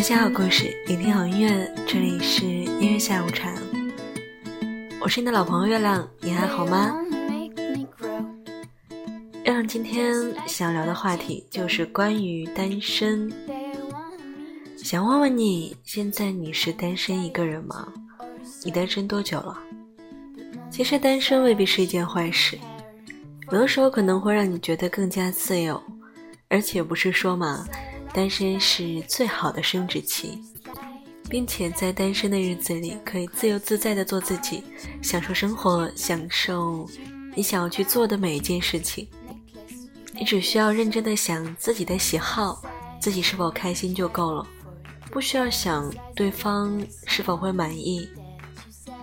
[0.00, 3.52] 大家好故事，聆听好音乐，这里是音乐下午茶。
[4.98, 6.96] 我是你的老朋友月亮，你还好吗？
[9.44, 13.30] 月亮今天想聊的话题就是关于单身，
[14.78, 17.86] 想问问你，现在你是单身一个人吗？
[18.64, 19.58] 你单身多久了？
[20.70, 22.58] 其实单身未必是一件坏事，
[23.52, 25.78] 有的时候可能会让你觉得更加自由，
[26.48, 27.66] 而且不是说嘛，
[28.12, 30.38] 单身是最好的生殖期，
[31.28, 34.64] 并且在单身的日子里可以自由自在的做自己，
[35.00, 36.88] 享受生活，享受
[37.34, 39.06] 你想要去做的每一件事情。
[40.12, 42.60] 你只需要认真的想自己的喜好，
[43.00, 44.46] 自己是否开心就够了，
[45.10, 48.08] 不需要想对方是否会满意，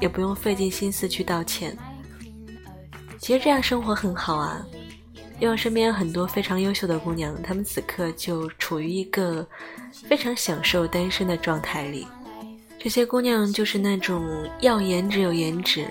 [0.00, 1.76] 也不用费尽心思去道歉。
[3.18, 4.66] 其实这样生活很好啊，
[5.38, 9.46] 因为我身边有很多非常优秀的姑娘，她们此刻就处于一个
[9.92, 12.06] 非常享受单身的状态里。
[12.78, 15.86] 这些姑娘就是那种要颜值有颜值，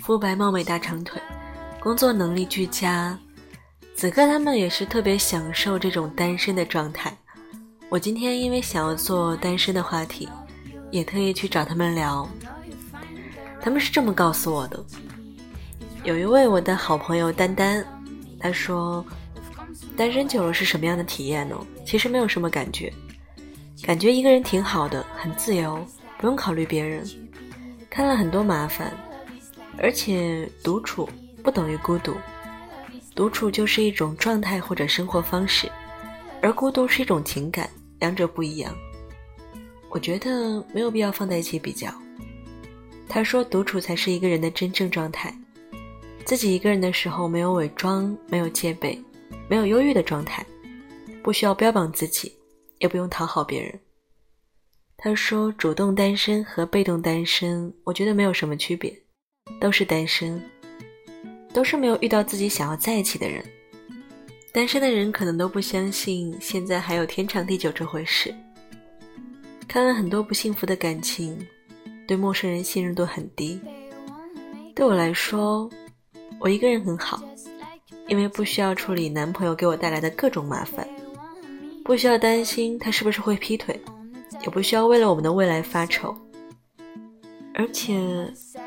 [0.00, 1.20] 肤白貌美大长腿，
[1.80, 3.18] 工作能力俱佳。
[3.96, 7.16] 此刻她们也是特别享受这种单身的状态。
[7.88, 10.28] 我今天因为想要做单身的话题，
[10.90, 12.28] 也特意去找她们聊。
[13.60, 14.84] 他们是这么告诉我的：
[16.04, 17.84] 有一位我的好朋友丹丹，
[18.44, 19.02] 他说，
[19.96, 21.58] 单身久了是什么样的体验呢？
[21.86, 22.92] 其实没有什么感觉，
[23.82, 25.82] 感觉一个人挺好的，很自由，
[26.18, 27.02] 不用考虑别人，
[27.88, 28.92] 看了很多麻烦，
[29.78, 31.08] 而且独处
[31.42, 32.14] 不等于孤独。
[33.14, 35.66] 独处就是一种状态或者生活方式，
[36.42, 38.76] 而孤独是一种情感，两者不一样。
[39.88, 41.88] 我觉得没有必要放在一起比较。
[43.08, 45.34] 他说，独处才是一个人的真正状态，
[46.24, 48.98] 自己一个人的时候没有伪装，没有戒备，
[49.48, 50.44] 没有忧郁的状态，
[51.22, 52.32] 不需要标榜自己，
[52.78, 53.78] 也不用讨好别人。
[54.96, 58.96] 他说，主动单身和被动单身，我觉得没有什么区别，
[59.60, 60.40] 都是单身。
[61.52, 63.44] 都是没有遇到自己想要在一起的人。
[64.52, 68.34] 单身的人可能都不相信现在还有天长地久这回事。
[69.68, 71.38] 看了很多不幸福的感情，
[72.08, 73.60] 对陌生人信任度很低。
[74.74, 75.70] 对我来说，
[76.40, 77.22] 我一个人很好，
[78.08, 80.86] 因为不需要处理男朋友给我带来的各种麻烦，
[81.84, 83.80] 不需要担心他是不是会劈腿，
[84.42, 86.14] 也不需要为了我们的未来发愁。
[87.54, 87.96] 而且，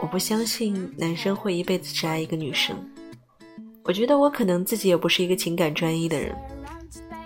[0.00, 2.76] 我不相信男生会一辈子只爱一个女生。
[3.84, 6.34] 我觉得我可能自己也不是一个情感专一的人，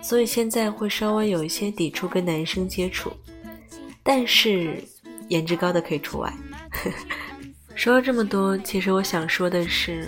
[0.01, 3.11] 所以现在会稍微有一些抵触跟男生接触。
[4.03, 4.81] 但是，
[5.29, 6.33] 颜值高的可以除外。
[7.75, 10.07] 说了这么多，其实我想说的是，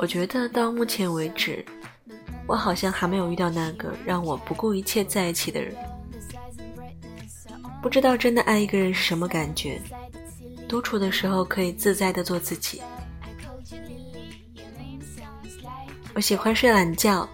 [0.00, 1.64] 我觉得到目前为止，
[2.46, 5.74] 我好像还没有遇到那个让我不顾一切在一起的人。
[7.82, 9.80] 不知道真的爱一个人是什么感觉。
[10.68, 12.80] 独处的时候可以自在的做自己。
[16.14, 17.28] 我喜欢睡懒觉，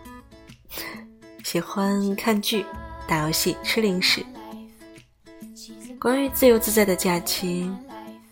[1.42, 2.64] 喜欢看剧、
[3.06, 4.24] 打游戏、吃零食。
[6.00, 7.70] 关于自由自在的假期，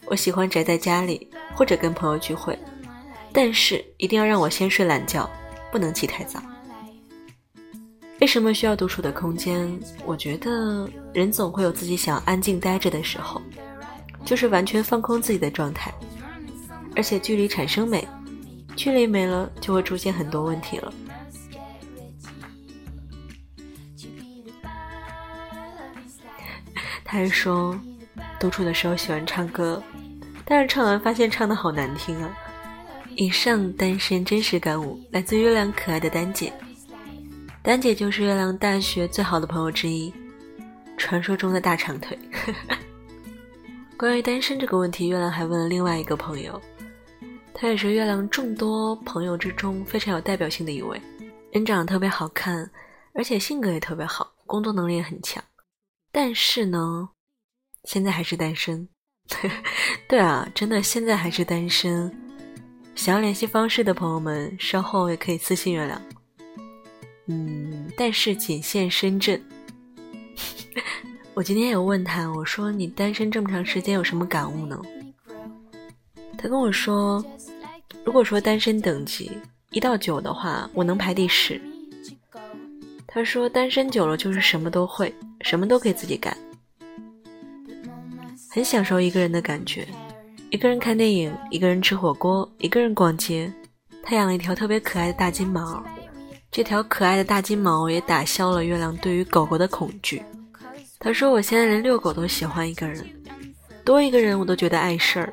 [0.06, 2.58] 我喜欢宅在家里或者跟朋友聚会，
[3.32, 5.28] 但是一定要让我先睡懒觉，
[5.70, 6.40] 不能起太早。
[8.20, 9.76] 为什么需要独处的空间？
[10.04, 13.40] 我觉得人总会有自己想安静待着的时候。
[14.24, 15.92] 就是完全放空自己的状态，
[16.94, 18.06] 而且距离产生美，
[18.76, 20.94] 距离没了就会出现很多问题了。
[27.04, 27.76] 他还说，
[28.38, 29.82] 独处的时候喜欢唱歌，
[30.44, 32.32] 但是唱完发现唱的好难听啊。
[33.16, 36.52] 以上单身真实感悟来自月亮可爱的丹姐，
[37.62, 40.12] 丹姐就是月亮大学最好的朋友之一，
[40.96, 42.18] 传说中的大长腿。
[43.98, 46.60] 关于单身这个问题，月亮还问了另外一个朋友，
[47.52, 51.00] 他也是月亮众多朋友之中非常有代表性的一位，
[51.52, 52.68] 人长得特别好看，
[53.14, 55.42] 而且性格也特别好，工作能力也很强，
[56.10, 57.10] 但是呢，
[57.84, 58.88] 现在还是单身。
[60.08, 62.10] 对啊，真的现在还是单身。
[62.94, 66.00] 想要联系方式的朋友们，稍后也可以私信月亮。
[67.26, 69.42] 嗯，但是仅限深圳。
[71.34, 74.80] 我今天有问他，我说你单身这么长时间有什么感悟呢？
[76.36, 77.24] 他跟我说，
[78.04, 79.30] 如果说单身等级
[79.70, 81.60] 一到九的话，我能排第十。
[83.06, 86.36] 他说单身久了就是什么都会，什么都可以自己干，
[88.50, 89.86] 很享受一个人的感觉，
[90.52, 93.50] 一个人看电影，一个人吃火锅，一个人逛街。
[94.02, 95.82] 他养了一条特别可爱的大金毛，
[96.50, 100.22] 这条可爱的大金毛也打消了月亮对于狗狗的恐惧。
[100.98, 103.02] 他说：“我现在连遛狗都喜欢一个人，
[103.82, 105.32] 多一个人我都觉得碍事儿。”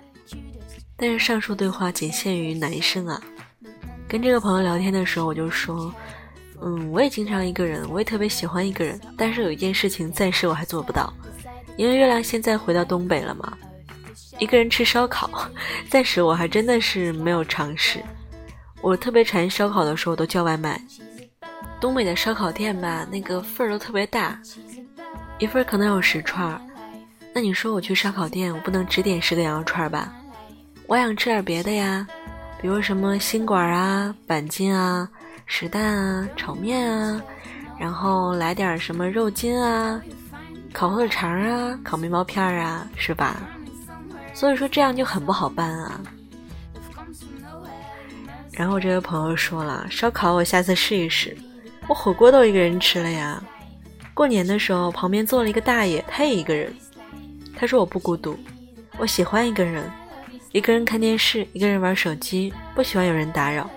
[0.95, 3.21] 但是上述对话仅限于男生啊。
[4.07, 5.93] 跟这个朋友聊天的时候，我就说
[6.63, 8.97] ：“嗯，我也经常一个人，我也特别喜欢一个人。
[9.17, 11.13] 但是有一件事情暂时我还做不到，
[11.75, 13.57] 因为月亮现在回到东北了嘛，
[14.39, 15.29] 一个人吃烧烤，
[15.89, 18.01] 暂时我还真的是没有尝试。
[18.81, 20.81] 我特别馋烧烤的时候都叫外卖。
[21.79, 24.39] 东北的烧烤店吧，那个份儿都特别大。”
[25.39, 26.59] 一份可能有十串儿，
[27.33, 30.13] 那你说我去烧烤店，我不能只点十个羊肉串吧？
[30.87, 32.05] 我想吃点别的呀，
[32.61, 35.07] 比如什么心管啊、板筋啊、
[35.45, 37.21] 实蛋啊、炒面啊，
[37.79, 40.01] 然后来点什么肉筋啊、
[40.73, 43.37] 烤火腿肠啊、烤面包片儿啊，是吧？
[44.39, 45.99] 所以说这样就很不好办啊。
[48.53, 51.37] 然后这位朋友说了，烧烤我下次试一试，
[51.89, 53.43] 我火锅都一个人吃了呀。
[54.13, 56.73] 过年的时候，旁边坐了一个大爷，他也一个人。
[57.53, 58.39] 他说：“我不孤独，
[58.97, 59.91] 我喜欢一个人，
[60.53, 63.69] 一个人看电视，一个人玩手机，不喜欢有人打扰。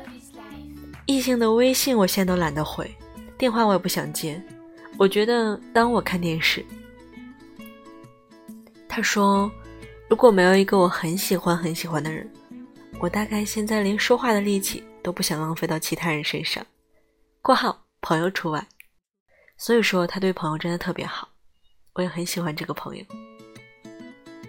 [1.07, 2.89] 异性的微信我现在都懒得回，
[3.37, 4.41] 电话我也不想接。
[4.97, 6.65] 我觉得当我看电视。”
[8.89, 9.51] 他说
[10.13, 12.31] ：“如果没有一个我很喜欢很喜欢的人，
[13.01, 16.63] 我大概现在连说话的力气都不想浪费到其他人身上。
[17.41, 18.63] ”（括号朋友除外。）
[19.57, 21.31] 所以说他对朋友真的特别好，
[21.95, 23.05] 我也很喜欢这个朋友。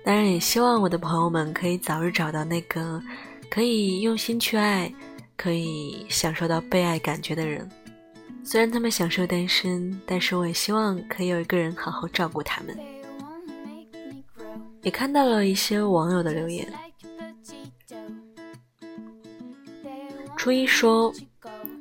[0.04, 3.02] 当然也希望我的朋友们可以早日找到那个
[3.50, 4.94] 可以用心去爱、
[5.38, 7.72] 可以享受到被爱感觉的人。
[8.44, 12.78] 虽然他们享受单身，但是我也希望可以有一个人好好照顾他们。
[14.84, 16.72] 也看到了一些网友的留言。
[20.38, 21.12] 初一说：“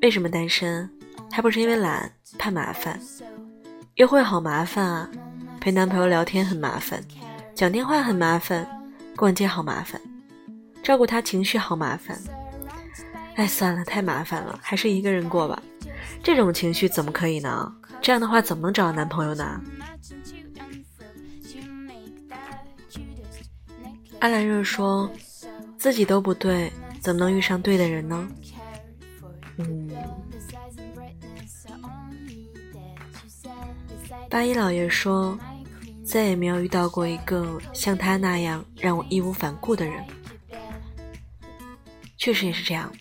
[0.01, 0.89] 为什么单身？
[1.31, 2.99] 还不是因为懒。”怕麻烦，
[3.97, 5.09] 约会好麻烦啊！
[5.61, 6.99] 陪男朋友聊天很麻烦，
[7.55, 8.67] 讲电话很麻烦，
[9.15, 10.01] 逛街好麻烦，
[10.83, 12.19] 照顾他情绪好麻烦。
[13.35, 15.63] 哎，算了，太麻烦了，还是一个人过吧。
[16.23, 17.71] 这种情绪怎么可以呢？
[18.01, 19.61] 这样的话怎么能找到男朋友呢？
[24.23, 25.11] 阿兰热说
[25.77, 28.29] ：“自己都不对，怎么能遇上对的人呢？”
[29.59, 29.91] 嗯。
[34.31, 35.37] 八一老爷说
[36.07, 39.95] ：“再也没有遇到过一个像他那样让我义无反顾的人。”
[42.17, 42.93] 确实也是这样，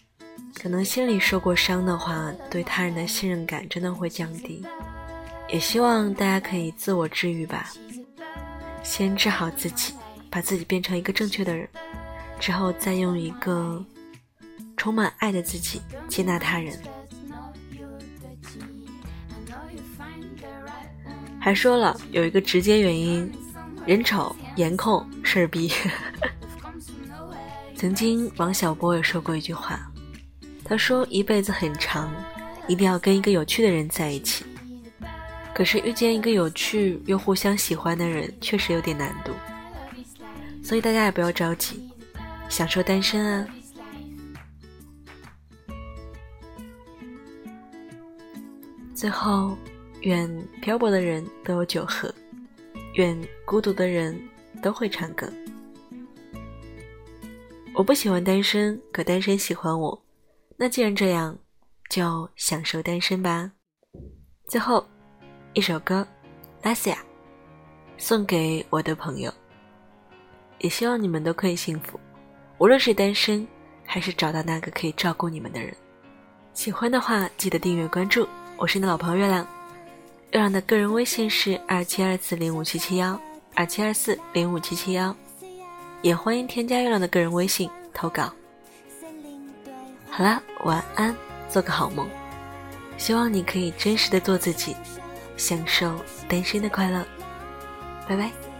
[0.55, 4.65] 可能心里受过伤的话，对他人的信任感真的会降低。
[5.49, 7.69] 也希望大家可以自我治愈吧，
[8.81, 9.93] 先治好自己，
[10.31, 11.67] 把自己变成一个正确的人，
[12.39, 13.85] 之后再用一个
[14.77, 16.81] 充满爱的自己接纳他人。
[21.37, 23.29] 还说了有一个直接原因，
[23.85, 25.71] 人丑颜控事儿逼。
[27.75, 29.91] 曾经王小波也说过一句话，
[30.63, 32.13] 他说一辈子很长，
[32.67, 34.45] 一定要跟一个有趣的人在一起。
[35.53, 39.33] 可是遇见一个有趣又互相喜欢的人，确实有点难度。
[40.63, 41.89] 所以大家也不要着急，
[42.49, 43.47] 享受单身啊。
[48.95, 49.57] 最后。
[50.03, 50.27] 愿
[50.63, 52.11] 漂泊的人都有酒喝，
[52.95, 54.19] 愿孤独的人
[54.63, 55.31] 都会唱歌。
[57.75, 60.03] 我不喜欢单身，可单身喜欢我。
[60.57, 61.37] 那既然这样，
[61.87, 63.51] 就享受单身吧。
[64.47, 64.83] 最后
[65.53, 66.01] 一首歌，
[66.65, 66.95] 《拉西亚》，
[67.99, 69.31] 送给我的朋友。
[70.61, 71.99] 也希望你们都可以幸福，
[72.59, 73.45] 无论是单身，
[73.83, 75.75] 还是找到那个可以照顾你们的人。
[76.53, 78.27] 喜欢的话，记得订阅关注。
[78.57, 79.45] 我是你的老朋友月亮。
[80.31, 83.19] 月亮的个人微信是二七二四零五七七幺
[83.55, 85.15] 二七二四零五七七幺，
[86.03, 88.31] 也欢迎添加月亮的个人微信投稿。
[90.11, 91.15] 好了，晚安，
[91.49, 92.07] 做个好梦。
[92.97, 94.75] 希望你可以真实的做自己，
[95.37, 95.95] 享受
[96.29, 97.03] 单身的快乐。
[98.07, 98.50] 拜拜。